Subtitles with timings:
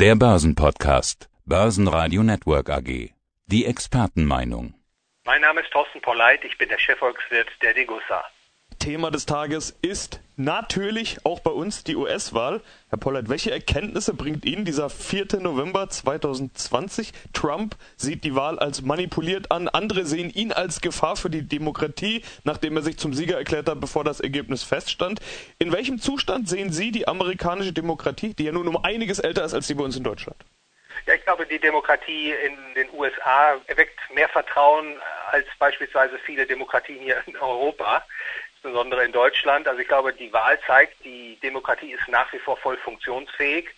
[0.00, 1.28] Der Börsenpodcast.
[1.44, 3.10] Börsenradio Network AG.
[3.46, 4.74] Die Expertenmeinung.
[5.24, 8.22] Mein Name ist Thorsten Polleit, ich bin der Chefvolkswirt der Degussa.
[8.88, 12.62] Thema des Tages ist natürlich auch bei uns die US-Wahl.
[12.88, 15.40] Herr Pollert, welche Erkenntnisse bringt Ihnen dieser 4.
[15.40, 17.12] November 2020?
[17.34, 22.24] Trump sieht die Wahl als manipuliert an, andere sehen ihn als Gefahr für die Demokratie,
[22.44, 25.20] nachdem er sich zum Sieger erklärt hat, bevor das Ergebnis feststand.
[25.58, 29.52] In welchem Zustand sehen Sie die amerikanische Demokratie, die ja nun um einiges älter ist
[29.52, 30.42] als die bei uns in Deutschland?
[31.04, 34.96] Ja, ich glaube, die Demokratie in den USA erweckt mehr Vertrauen
[35.30, 38.02] als beispielsweise viele Demokratien hier in Europa
[38.68, 39.66] insbesondere in Deutschland.
[39.66, 43.68] Also ich glaube, die Wahl zeigt, die Demokratie ist nach wie vor voll funktionsfähig.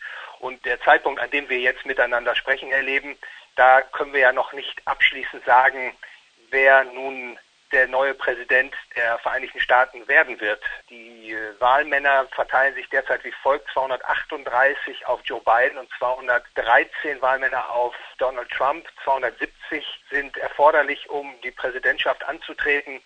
[0.41, 3.17] Und der Zeitpunkt, an dem wir jetzt miteinander sprechen, erleben,
[3.57, 5.95] da können wir ja noch nicht abschließend sagen,
[6.51, 7.39] wer nun
[7.73, 10.61] der neue Präsident der Vereinigten Staaten werden wird.
[10.89, 17.95] Die Wahlmänner verteilen sich derzeit wie folgt 238 auf Joe Biden und 213 Wahlmänner auf
[18.19, 18.89] Donald Trump.
[19.05, 23.01] 270 sind erforderlich, um die Präsidentschaft anzutreten.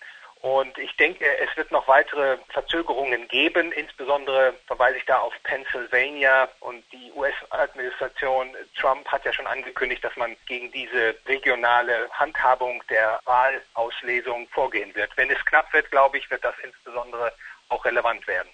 [0.45, 3.71] Und ich denke, es wird noch weitere Verzögerungen geben.
[3.71, 8.55] Insbesondere verweise ich da auf Pennsylvania und die US-Administration.
[8.79, 15.09] Trump hat ja schon angekündigt, dass man gegen diese regionale Handhabung der Wahlauslesung vorgehen wird.
[15.17, 17.33] Wenn es knapp wird, glaube ich, wird das insbesondere
[17.69, 18.49] auch relevant werden.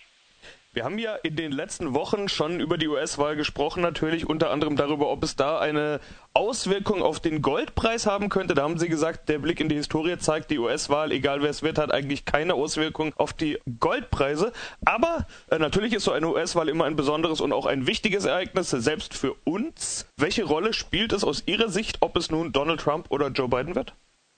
[0.73, 4.77] Wir haben ja in den letzten Wochen schon über die US-Wahl gesprochen, natürlich unter anderem
[4.77, 5.99] darüber, ob es da eine
[6.33, 8.53] Auswirkung auf den Goldpreis haben könnte.
[8.53, 11.61] Da haben Sie gesagt, der Blick in die Historie zeigt, die US-Wahl, egal wer es
[11.61, 14.53] wird, hat eigentlich keine Auswirkung auf die Goldpreise.
[14.85, 18.69] Aber äh, natürlich ist so eine US-Wahl immer ein besonderes und auch ein wichtiges Ereignis,
[18.69, 20.09] selbst für uns.
[20.15, 23.75] Welche Rolle spielt es aus Ihrer Sicht, ob es nun Donald Trump oder Joe Biden
[23.75, 23.93] wird?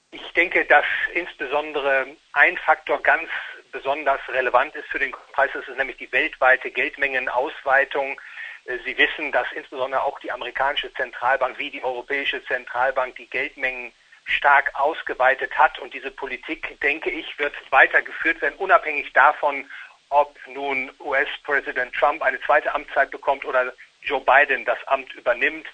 [0.10, 3.30] Ich denke, dass insbesondere ein Faktor ganz
[3.74, 8.22] besonders relevant ist für den Preis, das ist nämlich die weltweite Geldmengenausweitung.
[8.66, 13.92] Äh, Sie wissen, dass insbesondere auch die amerikanische Zentralbank wie die europäische Zentralbank die Geldmengen
[14.26, 15.80] stark ausgeweitet hat.
[15.80, 19.70] Und diese Politik, denke ich, wird weitergeführt werden, unabhängig davon,
[20.10, 25.68] ob nun US-Präsident Trump eine zweite Amtszeit bekommt oder Joe Biden das Amt übernimmt.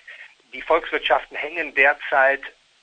[0.53, 2.41] Die Volkswirtschaften hängen derzeit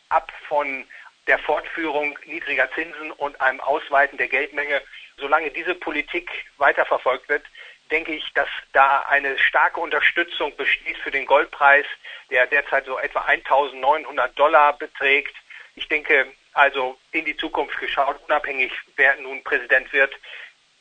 [0.09, 0.87] ab von
[1.27, 4.83] der Fortführung niedriger Zinsen und einem Ausweiten der Geldmenge
[5.19, 7.45] solange diese Politik weiterverfolgt wird,
[7.91, 11.87] denke ich, dass da eine starke Unterstützung besteht für den Goldpreis,
[12.31, 15.35] der derzeit so etwa 1.900 Dollar beträgt.
[15.77, 20.13] Ich denke also in die Zukunft geschaut, unabhängig wer nun Präsident wird,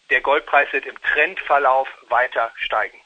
[0.09, 2.97] der Goldpreis wird im Trendverlauf weiter steigen.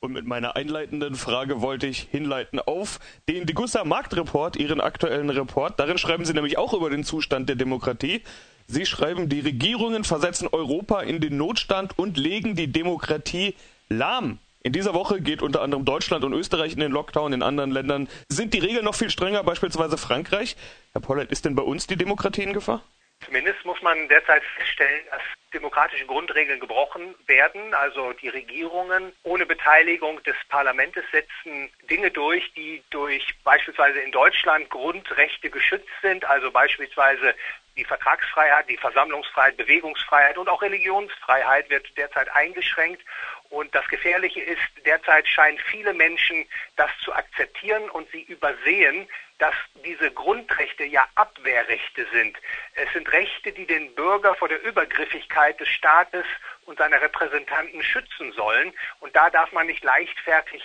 [0.00, 5.78] Und mit meiner einleitenden Frage wollte ich hinleiten auf den Degussa Marktreport, Ihren aktuellen Report.
[5.80, 8.22] Darin schreiben Sie nämlich auch über den Zustand der Demokratie.
[8.70, 13.54] Sie schreiben, die Regierungen versetzen Europa in den Notstand und legen die Demokratie
[13.88, 14.40] lahm.
[14.62, 17.32] In dieser Woche geht unter anderem Deutschland und Österreich in den Lockdown.
[17.32, 20.54] In anderen Ländern sind die Regeln noch viel strenger, beispielsweise Frankreich.
[20.92, 22.84] Herr Pollert, ist denn bei uns die Demokratie in Gefahr?
[23.24, 25.22] Zumindest muss man derzeit feststellen, dass
[25.54, 27.72] demokratische Grundregeln gebrochen werden.
[27.72, 34.68] Also die Regierungen ohne Beteiligung des Parlaments setzen Dinge durch, die durch beispielsweise in Deutschland
[34.68, 36.26] Grundrechte geschützt sind.
[36.26, 37.34] Also beispielsweise
[37.78, 43.02] die Vertragsfreiheit, die Versammlungsfreiheit, Bewegungsfreiheit und auch Religionsfreiheit wird derzeit eingeschränkt.
[43.50, 46.46] Und das Gefährliche ist, derzeit scheinen viele Menschen
[46.76, 49.08] das zu akzeptieren und sie übersehen,
[49.38, 52.36] dass diese Grundrechte ja Abwehrrechte sind.
[52.74, 56.26] Es sind Rechte, die den Bürger vor der Übergriffigkeit des Staates
[56.66, 58.74] und seiner Repräsentanten schützen sollen.
[58.98, 60.62] Und da darf man nicht leichtfertig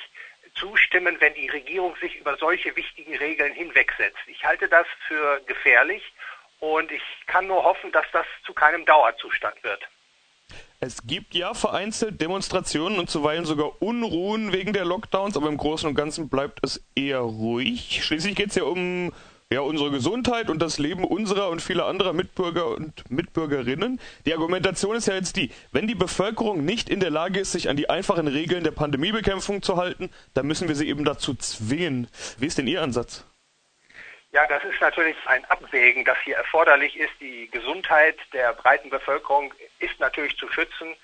[0.55, 4.19] zustimmen, wenn die Regierung sich über solche wichtigen Regeln hinwegsetzt.
[4.27, 6.13] Ich halte das für gefährlich
[6.63, 9.81] und ich kann nur hoffen, dass das zu keinem Dauerzustand wird.
[10.79, 15.89] Es gibt ja vereinzelt Demonstrationen und zuweilen sogar Unruhen wegen der Lockdowns, aber im Großen
[15.89, 18.03] und Ganzen bleibt es eher ruhig.
[18.03, 19.11] Schließlich geht es ja um
[19.51, 23.99] ja, unsere Gesundheit und das Leben unserer und vieler anderer Mitbürger und Mitbürgerinnen.
[24.25, 27.69] Die Argumentation ist ja jetzt die, wenn die Bevölkerung nicht in der Lage ist, sich
[27.69, 32.07] an die einfachen Regeln der Pandemiebekämpfung zu halten, dann müssen wir sie eben dazu zwingen.
[32.39, 33.25] Wie ist denn Ihr Ansatz?
[34.33, 37.13] Ja, das ist natürlich ein Abwägen, das hier erforderlich ist.
[37.21, 40.95] Die Gesundheit der breiten Bevölkerung ist natürlich zu schützen.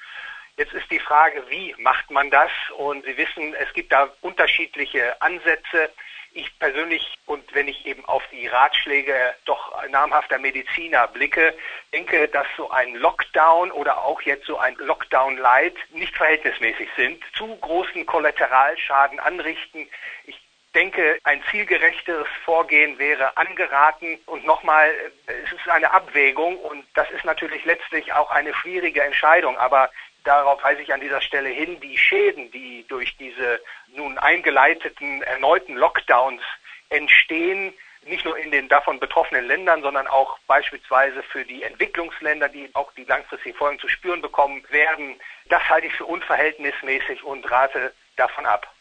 [0.57, 2.49] Jetzt ist die Frage, wie macht man das?
[2.75, 5.91] Und Sie wissen, es gibt da unterschiedliche Ansätze.
[6.31, 11.55] Ich persönlich und wenn ich eben auf die Ratschläge doch namhafter Mediziner blicke,
[11.93, 17.55] denke, dass so ein Lockdown oder auch jetzt so ein Lockdown-Light nicht verhältnismäßig sind, zu
[17.57, 19.87] großen Kollateralschaden anrichten.
[20.25, 24.19] Ich denke, ein zielgerechteres Vorgehen wäre angeraten.
[24.25, 24.91] Und nochmal,
[25.25, 29.57] es ist eine Abwägung und das ist natürlich letztlich auch eine schwierige Entscheidung.
[29.57, 29.89] Aber
[30.23, 35.75] darauf weise ich an dieser Stelle hin, die Schäden, die durch diese nun eingeleiteten erneuten
[35.75, 36.41] Lockdowns
[36.89, 37.73] entstehen,
[38.03, 42.91] nicht nur in den davon betroffenen Ländern, sondern auch beispielsweise für die Entwicklungsländer, die auch
[42.93, 45.19] die langfristigen Folgen zu spüren bekommen werden.
[45.49, 48.71] Das halte ich für unverhältnismäßig und rate davon ab.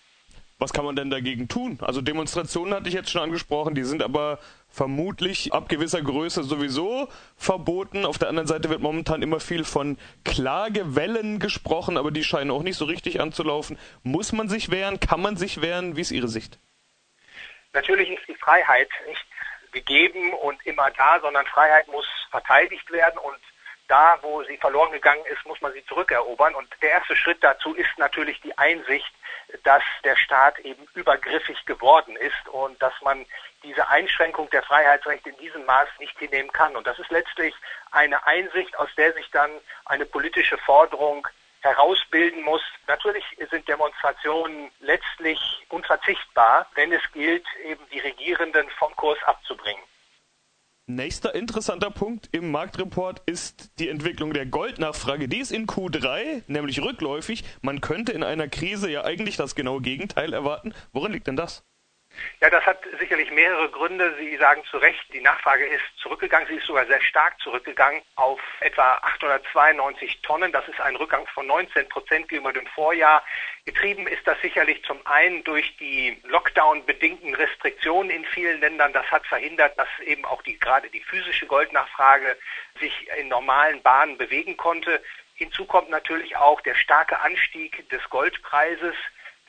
[0.60, 1.78] Was kann man denn dagegen tun?
[1.81, 7.08] Also Demonstrationen hatte ich jetzt schon angesprochen, die sind aber vermutlich ab gewisser Größe sowieso
[7.37, 8.05] verboten.
[8.05, 12.64] Auf der anderen Seite wird momentan immer viel von Klagewellen gesprochen, aber die scheinen auch
[12.64, 13.78] nicht so richtig anzulaufen.
[14.02, 14.99] Muss man sich wehren?
[14.99, 15.96] Kann man sich wehren?
[15.96, 16.58] Wie ist Ihre Sicht?
[17.72, 19.25] Natürlich ist die Freiheit nicht
[19.70, 23.38] gegeben und immer da, sondern Freiheit muss verteidigt werden und
[23.88, 26.55] da, wo sie verloren gegangen ist, muss man sie zurückerobern.
[26.55, 29.12] Und der erste Schritt dazu ist natürlich die Einsicht,
[29.64, 33.25] dass der Staat eben übergriffig geworden ist und dass man
[33.62, 36.76] diese Einschränkung der Freiheitsrechte in diesem Maß nicht hinnehmen kann.
[36.76, 37.55] Und das ist letztlich
[37.90, 39.50] eine Einsicht, aus der sich dann
[39.87, 41.26] eine politische Forderung
[41.61, 42.62] herausbilden muss.
[42.87, 49.82] Natürlich sind Demonstrationen letztlich unverzichtbar, wenn es gilt, eben die Regierenden vom Kurs abzubringen.
[50.90, 55.29] Nächster interessanter Punkt im Marktreport ist die Entwicklung der Goldnachfrage.
[55.29, 57.44] Die ist in Q3 nämlich rückläufig.
[57.61, 60.73] Man könnte in einer Krise ja eigentlich das genaue Gegenteil erwarten.
[60.94, 61.62] Worin liegt denn das?
[62.41, 64.15] Ja, das hat sicherlich mehrere Gründe.
[64.19, 66.47] Sie sagen zu Recht, die Nachfrage ist zurückgegangen.
[66.49, 70.53] Sie ist sogar sehr stark zurückgegangen auf etwa 892 Tonnen.
[70.53, 73.25] Das ist ein Rückgang von 19 Prozent gegenüber dem Vorjahr.
[73.65, 78.93] Getrieben ist das sicherlich zum einen durch die Lockdown-bedingten Restriktionen in vielen Ländern.
[78.93, 82.37] Das hat verhindert, dass eben auch die, gerade die physische Goldnachfrage
[82.81, 85.03] sich in normalen Bahnen bewegen konnte.
[85.35, 88.94] Hinzu kommt natürlich auch der starke Anstieg des Goldpreises.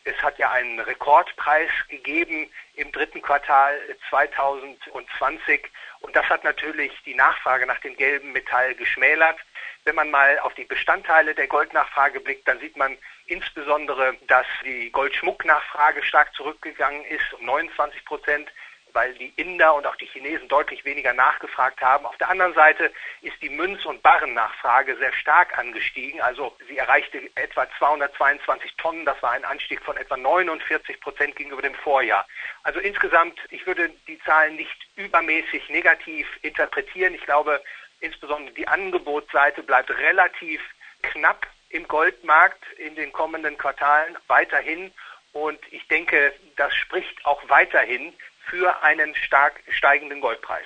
[0.04, 3.78] Es hat ja einen Rekordpreis gegeben im dritten Quartal
[4.10, 5.70] 2020
[6.02, 9.38] und das hat natürlich die Nachfrage nach dem gelben Metall geschmälert.
[9.84, 14.92] Wenn man mal auf die Bestandteile der Goldnachfrage blickt, dann sieht man insbesondere, dass die
[14.92, 18.52] Goldschmucknachfrage stark zurückgegangen ist, um 29 Prozent
[18.94, 22.06] weil die Inder und auch die Chinesen deutlich weniger nachgefragt haben.
[22.06, 22.92] Auf der anderen Seite
[23.22, 26.22] ist die Münz- und Barrennachfrage sehr stark angestiegen.
[26.22, 29.06] Also sie erreichte etwa 222 Tonnen.
[29.06, 32.28] Das war ein Anstieg von etwa 49 Prozent gegenüber dem Vorjahr.
[32.64, 37.14] Also insgesamt, ich würde die Zahlen nicht übermäßig negativ interpretieren.
[37.14, 37.62] Ich glaube,
[38.00, 40.62] insbesondere die Angebotsseite bleibt relativ
[41.02, 44.92] knapp im Goldmarkt in den kommenden Quartalen weiterhin.
[45.32, 48.14] Und ich denke, das spricht auch weiterhin
[48.50, 50.66] für einen stark steigenden Goldpreis.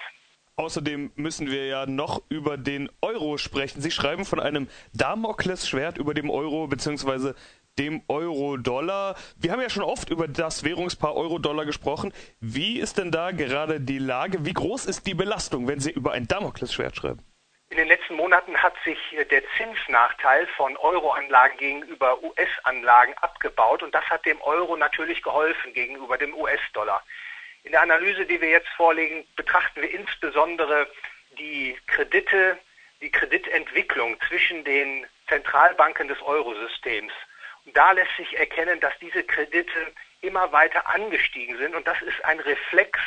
[0.56, 3.82] Außerdem müssen wir ja noch über den Euro sprechen.
[3.82, 7.34] Sie schreiben von einem Damoklesschwert über dem Euro bzw.
[7.80, 9.16] dem Euro-Dollar.
[9.36, 12.14] Wir haben ja schon oft über das Währungspaar Euro-Dollar gesprochen.
[12.40, 14.46] Wie ist denn da gerade die Lage?
[14.46, 17.26] Wie groß ist die Belastung, wenn Sie über ein Damoklesschwert schreiben?
[17.72, 19.00] In den letzten Monaten hat sich
[19.32, 26.20] der Zinsnachteil von Euro-Anlagen gegenüber US-Anlagen abgebaut und das hat dem Euro natürlich geholfen gegenüber
[26.20, 27.04] dem US-Dollar.
[27.64, 30.88] In der Analyse, die wir jetzt vorlegen, betrachten wir insbesondere
[31.38, 32.58] die Kredite,
[33.02, 37.14] die Kreditentwicklung zwischen den Zentralbanken des Eurosystems.
[37.66, 42.24] Und da lässt sich erkennen, dass diese Kredite immer weiter angestiegen sind und das ist
[42.26, 43.00] ein Reflex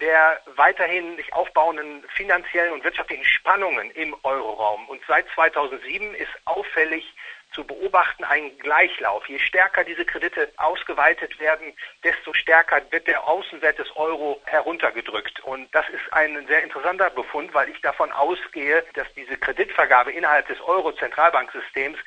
[0.00, 4.88] der weiterhin sich aufbauenden finanziellen und wirtschaftlichen Spannungen im Euroraum.
[4.88, 7.14] Und seit 2007 ist auffällig
[7.52, 9.28] zu beobachten ein Gleichlauf.
[9.28, 11.74] Je stärker diese Kredite ausgeweitet werden,
[12.04, 15.40] desto stärker wird der Außenwert des Euro heruntergedrückt.
[15.40, 20.46] Und das ist ein sehr interessanter Befund, weil ich davon ausgehe, dass diese Kreditvergabe innerhalb
[20.46, 21.98] des Euro-Zentralbanksystems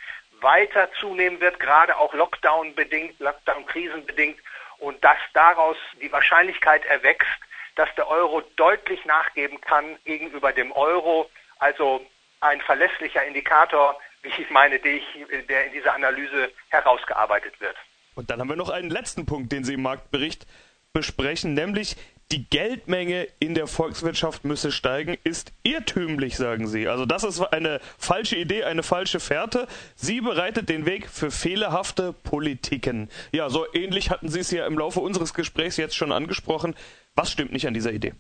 [0.42, 4.40] weiter zunehmen wird, gerade auch Lockdown-bedingt, Lockdown-Krisen-bedingt,
[4.80, 7.40] und dass daraus die Wahrscheinlichkeit erwächst,
[7.76, 11.30] dass der Euro deutlich nachgeben kann gegenüber dem Euro.
[11.60, 12.06] Also
[12.42, 14.96] ein verlässlicher Indikator wie ich meine, der
[15.68, 17.76] in dieser Analyse herausgearbeitet wird.
[18.16, 20.46] Und dann haben wir noch einen letzten Punkt, den Sie im Marktbericht
[20.94, 21.96] besprechen, nämlich
[22.32, 26.88] die Geldmenge in der Volkswirtschaft müsse steigen, ist irrtümlich, sagen Sie.
[26.88, 29.68] Also das ist eine falsche Idee, eine falsche Fährte.
[29.96, 33.10] Sie bereitet den Weg für fehlerhafte Politiken.
[33.32, 36.76] Ja, so ähnlich hatten Sie es ja im Laufe unseres Gesprächs jetzt schon angesprochen.
[37.16, 38.14] Was stimmt nicht an dieser Idee?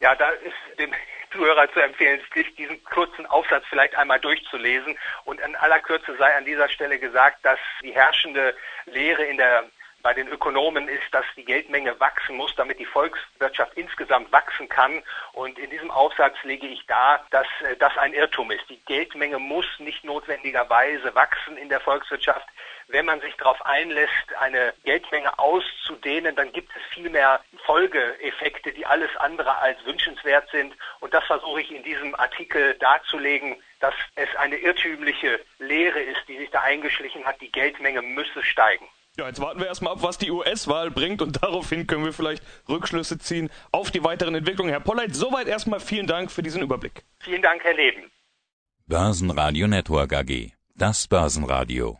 [0.00, 0.92] Ja, da ist dem
[1.32, 4.96] Zuhörer zu empfehlen, sich diesen kurzen Aufsatz vielleicht einmal durchzulesen.
[5.24, 8.54] Und in aller Kürze sei an dieser Stelle gesagt, dass die herrschende
[8.86, 9.64] Lehre in der
[10.04, 15.02] bei den Ökonomen ist, dass die Geldmenge wachsen muss, damit die Volkswirtschaft insgesamt wachsen kann.
[15.32, 18.68] Und in diesem Aufsatz lege ich dar, dass äh, das ein Irrtum ist.
[18.68, 22.46] Die Geldmenge muss nicht notwendigerweise wachsen in der Volkswirtschaft.
[22.88, 28.84] Wenn man sich darauf einlässt, eine Geldmenge auszudehnen, dann gibt es viel mehr Folgeeffekte, die
[28.84, 30.74] alles andere als wünschenswert sind.
[31.00, 36.36] Und das versuche ich in diesem Artikel darzulegen, dass es eine irrtümliche Lehre ist, die
[36.36, 38.86] sich da eingeschlichen hat, die Geldmenge müsse steigen.
[39.16, 42.42] Ja, jetzt warten wir erstmal ab, was die US-Wahl bringt und daraufhin können wir vielleicht
[42.68, 44.70] Rückschlüsse ziehen auf die weiteren Entwicklungen.
[44.70, 47.04] Herr Polleit, soweit erstmal vielen Dank für diesen Überblick.
[47.20, 48.10] Vielen Dank, Herr Leben.
[48.86, 50.50] Börsenradio Network AG.
[50.74, 51.92] Das Börsenradio.